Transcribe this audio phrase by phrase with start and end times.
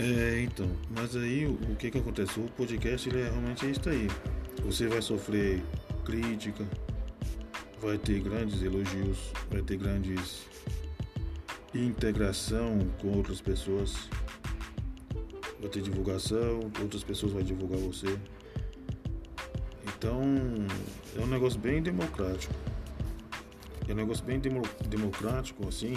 [0.00, 2.38] É, então, mas aí o, que que acontece?
[2.38, 4.06] O podcast ele é realmente isso aí.
[4.64, 5.60] Você vai sofrer
[6.04, 6.64] crítica,
[7.80, 9.18] vai ter grandes elogios,
[9.50, 10.46] vai ter grandes
[11.74, 14.08] integração com outras pessoas,
[15.60, 18.16] vai ter divulgação, outras pessoas vão divulgar você.
[19.84, 20.22] Então
[21.16, 22.54] é um negócio bem democrático.
[23.88, 25.94] É um negócio bem demo, democrático assim,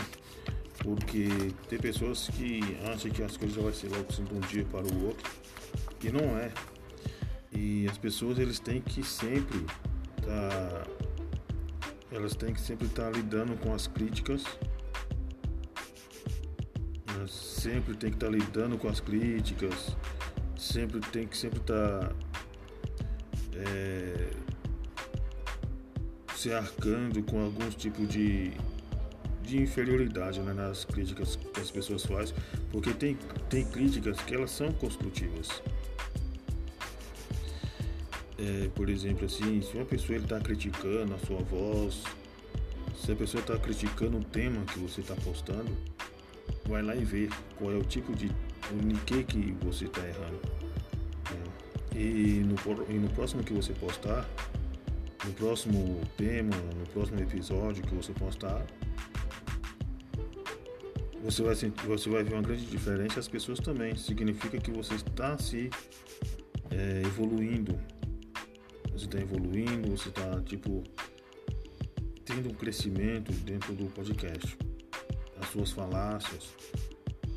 [0.84, 1.28] porque
[1.70, 4.86] tem pessoas que acham que as coisas vai ser logo assim de um dia para
[4.86, 5.32] o outro
[6.04, 6.52] e não é.
[7.52, 9.66] E as pessoas eles têm que sempre
[10.22, 10.88] tá
[12.12, 14.44] elas têm que sempre estar tá lidando com as críticas.
[17.16, 19.96] Elas sempre tem que estar tá lidando com as críticas.
[20.58, 22.16] Sempre tem que sempre estar tá,
[23.56, 24.32] é,
[26.36, 28.52] se arcando com alguns tipos de
[29.52, 32.34] de inferioridade né, nas críticas que as pessoas fazem,
[32.72, 33.18] porque tem,
[33.50, 35.62] tem críticas que elas são construtivas.
[38.40, 42.04] É, por exemplo, assim, se uma pessoa está criticando a sua voz,
[42.96, 45.70] se a pessoa está criticando um tema que você está postando,
[46.66, 50.40] vai lá e vê qual é o tipo de o que você está errando.
[51.94, 51.98] É.
[51.98, 52.56] E, no,
[52.90, 54.26] e no próximo que você postar,
[55.26, 58.66] no próximo tema, no próximo episódio que você postar,
[61.22, 63.96] você vai, sentir, você vai ver uma grande diferença as pessoas também.
[63.96, 65.70] Significa que você está se
[66.72, 67.80] é, evoluindo.
[68.92, 70.84] Você está evoluindo, você está tipo
[72.26, 74.58] tendo um crescimento dentro do podcast.
[75.40, 76.50] As suas falácias,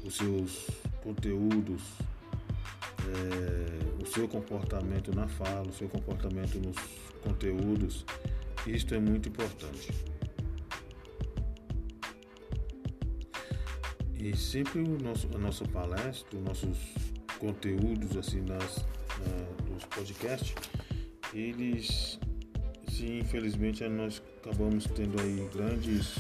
[0.04, 0.68] os seus
[1.02, 1.82] conteúdos,
[3.00, 6.76] é, o seu comportamento na fala, o seu comportamento nos
[7.22, 8.04] conteúdos.
[8.66, 10.13] Isto é muito importante.
[14.24, 16.78] E sempre o nosso, a nossa palestra, os nossos
[17.38, 18.82] conteúdos assim nas,
[19.18, 20.54] na, nos podcasts,
[21.34, 22.18] eles
[22.88, 26.14] se infelizmente nós acabamos tendo aí grandes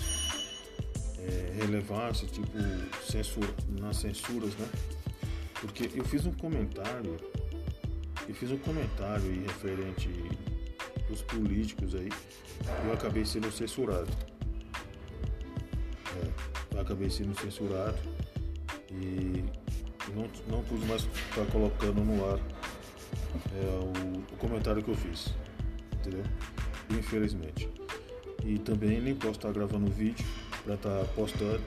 [1.18, 2.50] é, relevâncias, tipo
[3.10, 4.68] censura, nas censuras, né?
[5.62, 7.16] Porque eu fiz um comentário,
[8.28, 10.10] eu fiz um comentário referente
[11.08, 12.10] aos políticos aí,
[12.84, 14.10] eu acabei sendo censurado
[16.84, 17.98] acabei sendo censurado
[18.90, 19.44] e
[20.14, 22.38] não, não pude mais estar colocando no ar
[23.54, 25.34] é, o, o, comentário que eu fiz,
[25.94, 26.22] entendeu?
[26.90, 27.68] Infelizmente.
[28.44, 30.24] E também nem posso estar gravando vídeo
[30.62, 31.62] para estar postando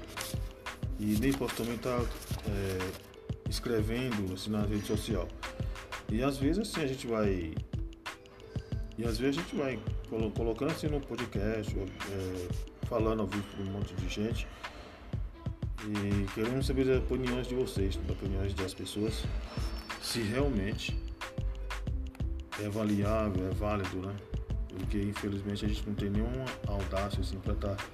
[0.99, 5.27] e nem posso também estar é, escrevendo assim, na rede social.
[6.11, 7.53] E às vezes assim a gente vai.
[8.97, 9.79] E às vezes a gente vai
[10.35, 14.47] colocando assim no podcast, é, falando ao vivo para um monte de gente.
[15.87, 19.23] E queremos saber as opiniões de vocês, as opiniões das pessoas,
[20.01, 21.01] se realmente
[22.61, 24.13] é avaliável, é válido, né?
[24.67, 27.85] Porque infelizmente a gente não tem nenhuma audácia assim para estar tá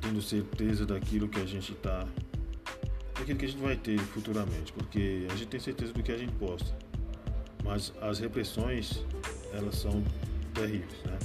[0.00, 2.06] tendo certeza daquilo que a gente está,
[3.14, 6.16] daquilo que a gente vai ter futuramente, porque a gente tem certeza do que a
[6.16, 6.74] gente posta,
[7.62, 9.04] mas as repressões
[9.52, 10.02] elas são
[10.54, 11.18] terríveis, né?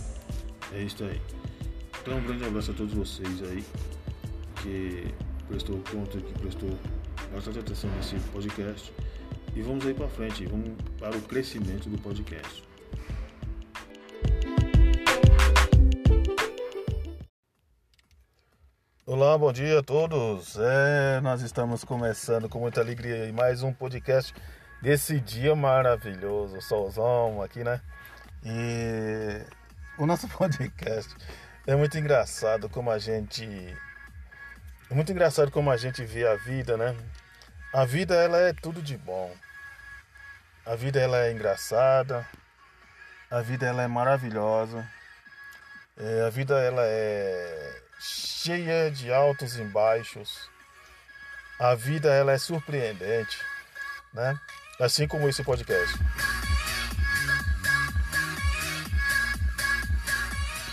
[0.73, 1.21] É isso aí.
[2.01, 3.63] Então um grande abraço a todos vocês aí
[4.61, 5.13] que
[5.47, 6.69] prestou conta, que prestou
[7.33, 8.93] bastante atenção nesse podcast.
[9.55, 12.63] E vamos aí para frente, vamos para o crescimento do podcast.
[19.05, 20.57] Olá, bom dia a todos.
[20.57, 24.33] É, nós estamos começando com muita alegria mais um podcast
[24.81, 27.79] desse dia maravilhoso, solzão aqui, né?
[28.43, 29.45] E
[29.97, 31.15] o nosso podcast
[31.67, 33.47] é muito engraçado como a gente
[34.95, 36.95] muito engraçado como a gente vê a vida, né?
[37.73, 39.35] A vida ela é tudo de bom.
[40.65, 42.25] A vida ela é engraçada.
[43.29, 44.87] A vida ela é maravilhosa.
[45.97, 50.49] É, a vida ela é cheia de altos e baixos.
[51.59, 53.37] A vida ela é surpreendente,
[54.13, 54.39] né?
[54.79, 55.93] Assim como esse podcast.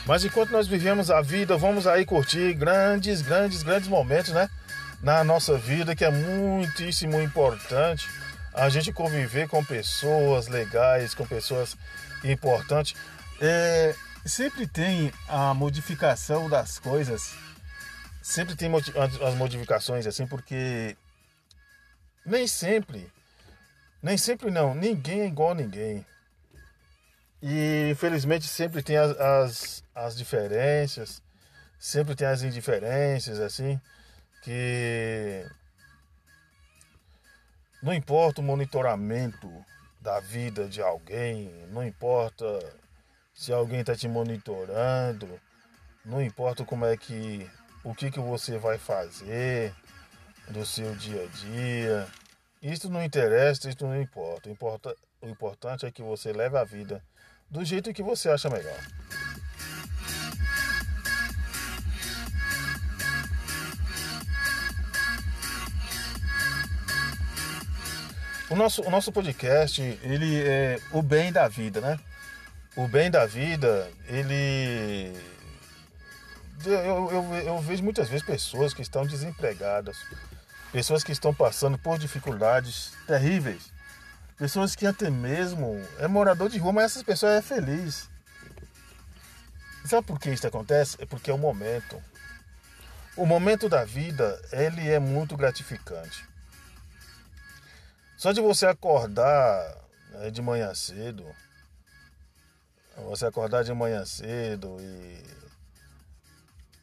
[0.06, 4.48] Mas enquanto nós vivemos a vida, vamos aí curtir grandes, grandes, grandes momentos, né?
[5.00, 8.08] Na nossa vida, que é muitíssimo importante
[8.52, 11.76] a gente conviver com pessoas legais, com pessoas
[12.24, 12.94] importantes.
[13.40, 13.94] É,
[14.24, 17.32] sempre tem a modificação das coisas,
[18.20, 20.96] sempre tem as modificações assim, porque
[22.24, 23.10] nem sempre,
[24.02, 26.04] nem sempre não, ninguém é igual a ninguém.
[27.42, 31.20] E infelizmente sempre tem as, as, as diferenças,
[31.78, 33.80] sempre tem as indiferenças, assim,
[34.42, 35.44] que
[37.82, 39.50] Não importa o monitoramento
[40.00, 42.44] da vida de alguém, não importa
[43.34, 45.40] se alguém está te monitorando,
[46.04, 47.50] não importa como é que
[47.84, 49.74] o que, que você vai fazer
[50.48, 52.08] do seu dia a dia.
[52.62, 54.48] Isso não interessa, isso não importa.
[54.48, 57.02] O, importa, o importante é que você leve a vida
[57.52, 58.80] do jeito que você acha melhor.
[68.48, 71.98] O nosso, o nosso podcast, ele é o bem da vida, né?
[72.74, 75.14] O bem da vida, ele.
[76.64, 79.96] Eu, eu, eu vejo muitas vezes pessoas que estão desempregadas,
[80.70, 83.72] pessoas que estão passando por dificuldades terríveis,
[84.42, 88.10] pessoas que até mesmo é morador de rua, mas essas pessoas é feliz.
[89.86, 90.96] Sabe por que isso acontece?
[91.00, 92.02] É porque é o momento.
[93.16, 96.26] O momento da vida, ele é muito gratificante.
[98.16, 99.76] Só de você acordar
[100.10, 101.24] né, de manhã cedo,
[102.96, 105.24] você acordar de manhã cedo e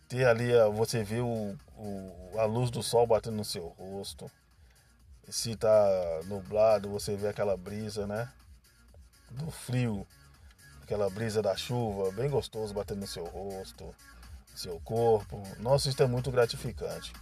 [0.08, 4.32] ter ali, você ver o, o, a luz do sol batendo no seu rosto.
[5.30, 8.30] Se tá nublado, você vê aquela brisa, né?
[9.32, 10.06] Do frio,
[10.82, 13.96] aquela brisa da chuva, bem gostoso batendo no seu rosto,
[14.56, 15.42] seu corpo.
[15.60, 17.14] Nossa, isso é muito gratificante.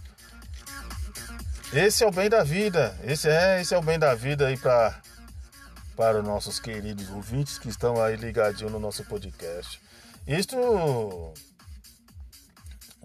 [1.72, 2.98] Esse é o bem da vida.
[3.04, 5.00] Esse é, esse é o bem da vida aí para
[5.94, 9.80] para os nossos queridos ouvintes que estão aí ligadinhos no nosso podcast.
[10.26, 11.34] Isto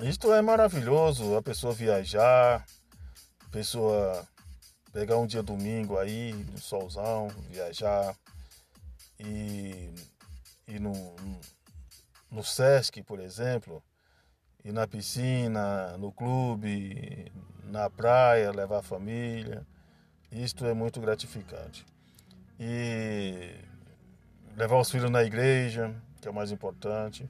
[0.02, 2.64] isto é maravilhoso, a pessoa viajar,
[3.46, 4.28] a pessoa
[4.94, 8.16] pegar um dia domingo aí, no solzão, viajar
[9.20, 9.90] e
[10.68, 10.94] ir no,
[12.30, 13.84] no Sesc, por exemplo,
[14.64, 17.32] ir na piscina, no clube,
[17.66, 19.66] na praia, levar a família.
[20.32, 21.84] Isto é muito gratificante.
[22.60, 23.56] E
[24.56, 27.28] levar os filhos na igreja, que é o mais importante.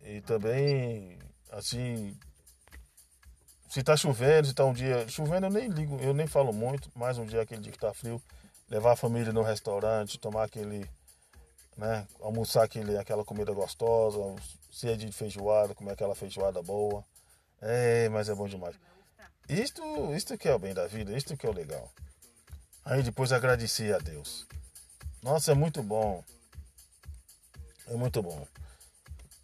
[0.00, 1.18] E também,
[1.50, 2.16] assim,
[3.72, 5.08] se está chovendo, se está um dia.
[5.08, 7.94] Chovendo eu nem ligo, eu nem falo muito, mais um dia aquele dia que está
[7.94, 8.22] frio,
[8.68, 10.86] levar a família no restaurante, tomar aquele.
[11.74, 14.18] Né, almoçar aquele, aquela comida gostosa,
[14.70, 17.02] se é de feijoada, comer aquela feijoada boa.
[17.62, 18.76] É, mas é bom demais.
[19.48, 19.82] Isto,
[20.14, 21.90] isto que é o bem da vida, isto que é o legal.
[22.84, 24.46] Aí depois agradecer a Deus.
[25.22, 26.22] Nossa, é muito bom.
[27.86, 28.46] É muito bom.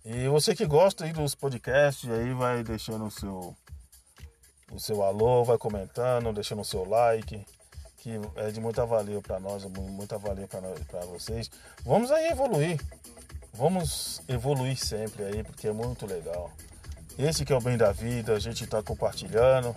[0.04, 3.56] E você que gosta aí dos podcasts, aí vai deixando o seu
[4.70, 7.44] o seu alô, vai comentando, deixando o seu like,
[7.98, 11.50] que é de muita valia para nós, muita valia para vocês.
[11.84, 12.80] Vamos aí evoluir.
[13.52, 16.50] Vamos evoluir sempre aí, porque é muito legal.
[17.18, 19.74] Esse que é o bem da vida, a gente está compartilhando,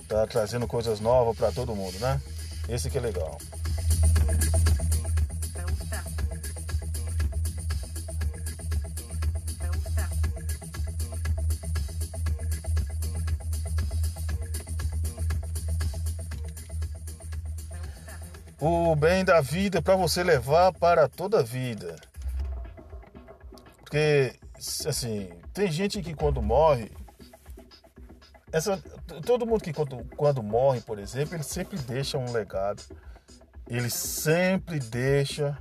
[0.00, 2.20] está trazendo coisas novas para todo mundo, né?
[2.68, 3.38] Esse que é legal.
[18.60, 21.96] O bem da vida é para você levar para toda a vida.
[23.78, 24.34] Porque,
[24.86, 26.92] assim, tem gente que quando morre,
[28.52, 28.76] essa,
[29.24, 32.82] todo mundo que quando, quando morre, por exemplo, ele sempre deixa um legado.
[33.66, 35.56] Ele sempre deixa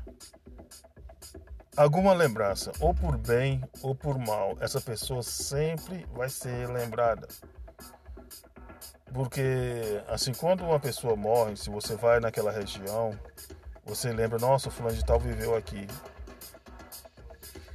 [1.78, 4.58] alguma lembrança, ou por bem ou por mal.
[4.60, 7.28] Essa pessoa sempre vai ser lembrada.
[9.14, 13.18] Porque, assim, quando uma pessoa morre, se você vai naquela região,
[13.86, 15.88] você lembra, nossa, o fulano de tal viveu aqui.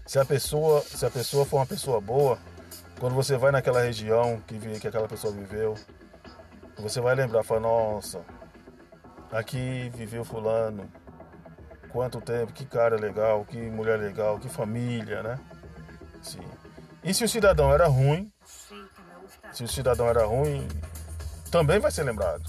[0.06, 2.38] Se a pessoa, se a pessoa for uma pessoa boa,
[3.00, 5.74] quando você vai naquela região que, que aquela pessoa viveu,
[6.78, 8.24] você vai lembrar, fala, nossa,
[9.32, 10.88] aqui viveu fulano,
[11.90, 15.40] quanto tempo, que cara legal, que mulher legal, que família, né?
[16.22, 16.42] Sim.
[17.02, 18.32] E se o cidadão era ruim,
[19.52, 20.66] se o cidadão era ruim,
[21.54, 22.42] também vai ser lembrado.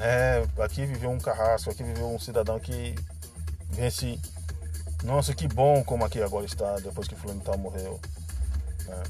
[0.00, 2.94] É, aqui viveu um carrasco, aqui viveu um cidadão que
[3.68, 4.18] vence
[5.02, 8.00] nossa, que bom como aqui agora está, depois que fulano tal morreu.
[8.86, 9.02] Né?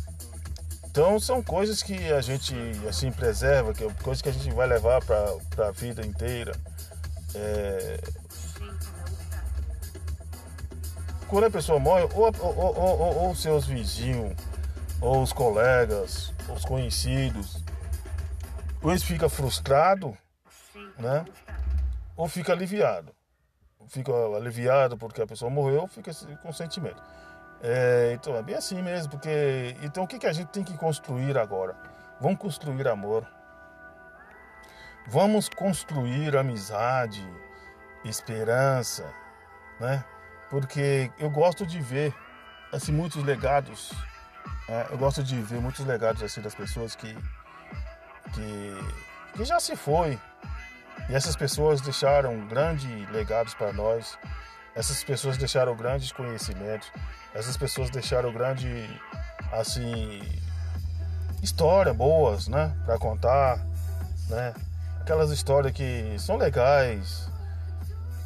[0.86, 2.56] Então são coisas que a gente
[2.88, 6.52] assim preserva, que é coisas que a gente vai levar para a vida inteira.
[7.36, 8.00] É...
[11.28, 14.36] Quando a pessoa morre, ou, ou, ou, ou, seus vizinhos,
[15.00, 17.63] ou os colegas, os conhecidos,
[18.84, 20.14] ou eles ficam frustrados,
[20.98, 21.24] né?
[22.16, 23.12] Ou fica aliviado
[23.88, 26.10] fica aliviado porque a pessoa morreu, fica
[26.42, 27.02] com sentimento.
[27.62, 30.76] É, então é bem assim mesmo, porque então o que, que a gente tem que
[30.76, 31.76] construir agora?
[32.20, 33.26] Vamos construir amor.
[35.08, 37.26] Vamos construir amizade,
[38.04, 39.04] esperança,
[39.80, 40.04] né?
[40.50, 42.14] Porque eu gosto de ver
[42.72, 43.92] assim muitos legados.
[44.68, 44.86] Né?
[44.90, 47.16] Eu gosto de ver muitos legados assim das pessoas que
[48.34, 49.04] que
[49.36, 50.18] que já se foi.
[51.08, 54.18] E essas pessoas deixaram grandes legados para nós.
[54.74, 56.90] Essas pessoas deixaram grandes conhecimentos.
[57.34, 58.88] Essas pessoas deixaram grande
[59.52, 60.22] assim
[61.42, 63.58] histórias boas, né, para contar,
[64.30, 64.54] né?
[65.00, 67.28] Aquelas histórias que são legais.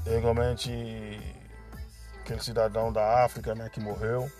[0.06, 0.70] Igualmente
[2.20, 4.30] aquele cidadão da África, né, que morreu.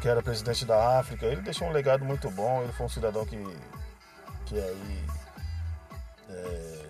[0.00, 2.62] Que era presidente da África, ele deixou um legado muito bom.
[2.62, 3.36] Ele foi um cidadão que,
[4.44, 5.06] que aí
[6.28, 6.86] é,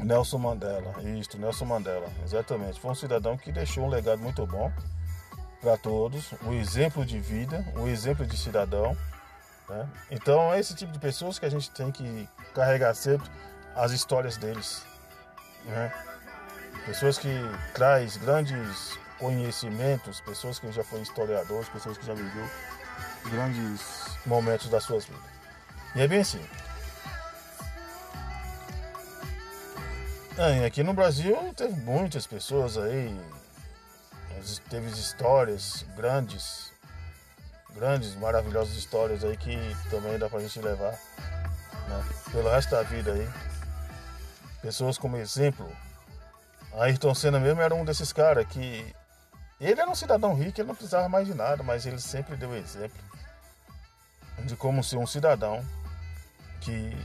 [0.00, 2.80] Nelson Mandela, isto, Nelson Mandela, exatamente.
[2.80, 4.72] Foi um cidadão que deixou um legado muito bom
[5.60, 8.96] para todos, um exemplo de vida, um exemplo de cidadão.
[9.68, 9.88] Né?
[10.10, 13.28] Então é esse tipo de pessoas que a gente tem que carregar sempre
[13.74, 14.84] as histórias deles.
[15.64, 15.92] Né?
[16.86, 17.28] Pessoas que
[17.74, 22.48] traz grandes conhecimentos, pessoas que já foram historiadores, pessoas que já viveu
[23.30, 23.80] grandes
[24.24, 25.22] momentos das suas vidas.
[25.94, 26.44] E é bem assim.
[30.36, 33.12] É, aqui no Brasil teve muitas pessoas aí
[34.70, 36.72] teve histórias grandes,
[37.74, 39.56] grandes, maravilhosas histórias aí que
[39.90, 40.92] também dá pra gente levar
[41.88, 43.28] né, pelo resto da vida aí.
[44.62, 45.70] Pessoas como exemplo.
[46.74, 48.94] Ayrton Senna mesmo era um desses caras que.
[49.60, 52.54] Ele era um cidadão rico, ele não precisava mais de nada, mas ele sempre deu
[52.54, 53.08] exemplo
[54.44, 55.64] de como ser um cidadão
[56.60, 56.96] que.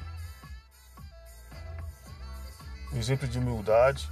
[2.91, 4.07] Um exemplo de humildade,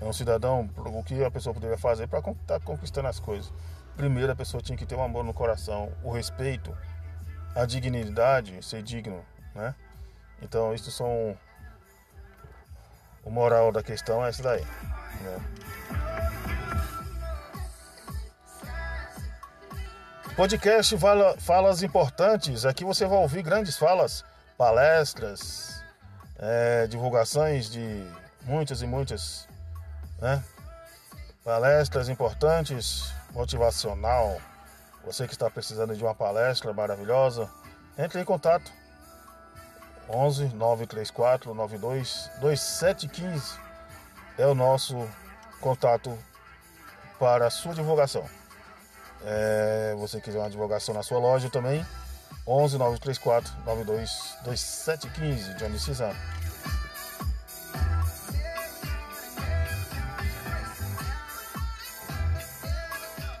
[0.00, 3.52] é um cidadão, o que a pessoa poderia fazer para estar tá conquistando as coisas?
[3.96, 6.76] Primeiro, a pessoa tinha que ter um amor no coração, o respeito,
[7.56, 9.74] a dignidade, ser digno, né?
[10.40, 11.36] Então, isso são.
[13.24, 14.64] O moral da questão é isso daí.
[14.64, 15.99] Né?
[20.36, 22.64] Podcast fala, Falas Importantes.
[22.64, 24.24] Aqui você vai ouvir grandes falas,
[24.56, 25.82] palestras,
[26.38, 28.04] é, divulgações de
[28.44, 29.48] muitas e muitas
[30.20, 30.42] né?
[31.44, 34.40] Palestras importantes, motivacional.
[35.04, 37.48] Você que está precisando de uma palestra maravilhosa,
[37.98, 38.70] entre em contato.
[40.08, 43.58] 11 934 92 2715
[44.36, 45.08] é o nosso
[45.60, 46.16] contato
[47.18, 48.39] para a sua divulgação.
[49.24, 51.84] É, você quiser uma divulgação na sua loja também,
[52.46, 56.16] 11 934 92 2715 Johnny Cisano.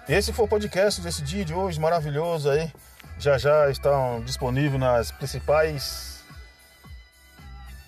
[0.08, 2.72] Esse foi o podcast desse dia de hoje, maravilhoso aí.
[3.16, 6.24] Já já estão disponíveis nas principais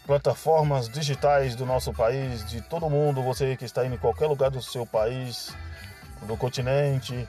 [0.07, 4.63] plataformas digitais do nosso país, de todo mundo, você que está em qualquer lugar do
[4.63, 5.53] seu país,
[6.23, 7.29] do continente,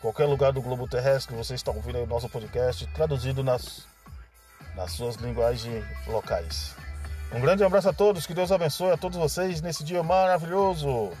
[0.00, 3.86] qualquer lugar do globo terrestre, você está ouvindo o nosso podcast traduzido nas,
[4.74, 6.74] nas suas linguagens locais.
[7.32, 11.12] Um grande abraço a todos, que Deus abençoe a todos vocês nesse dia maravilhoso.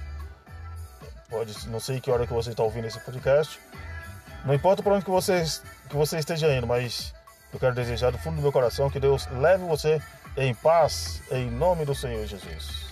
[1.28, 3.60] Pode, não sei que hora que você está ouvindo esse podcast.
[4.44, 5.44] Não importa para onde que você,
[5.88, 7.12] que você esteja indo, mas
[7.52, 10.00] eu quero desejar do fundo do meu coração que Deus leve você
[10.36, 12.87] em paz, em nome do Senhor Jesus.